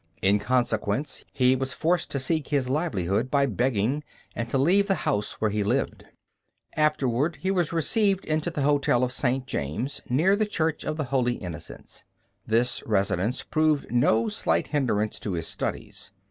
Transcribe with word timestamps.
In 0.23 0.39
consequence, 0.39 1.23
he 1.31 1.55
was 1.55 1.73
forced 1.73 2.09
to 2.09 2.19
seek 2.19 2.47
his 2.47 2.67
livelihood 2.67 3.29
by 3.29 3.45
begging, 3.45 4.03
and 4.35 4.49
to 4.49 4.57
leave 4.57 4.87
the 4.87 4.95
house 5.05 5.33
where 5.33 5.51
he 5.51 5.63
lived. 5.63 6.05
Afterward 6.75 7.37
he 7.41 7.51
was 7.51 7.71
received 7.71 8.25
into 8.25 8.49
the 8.49 8.63
Hospital 8.63 9.03
of 9.03 9.11
St. 9.13 9.45
James, 9.45 10.01
near 10.09 10.35
the 10.35 10.47
Church 10.47 10.83
of 10.83 10.97
the 10.97 11.03
Holy 11.03 11.33
Innocents. 11.35 12.03
This 12.47 12.81
residence 12.87 13.43
proved 13.43 13.91
no 13.91 14.27
slight 14.27 14.69
hindrance 14.69 15.19
to 15.19 15.33
his 15.33 15.45
studies. 15.45 16.09